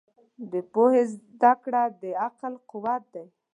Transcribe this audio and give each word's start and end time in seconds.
د 0.51 0.53
پوهې 0.73 1.03
زده 1.13 1.53
کړه 1.63 1.83
د 2.01 2.03
عقل 2.25 2.53
قوت 2.69 3.03
دی. 3.13 3.25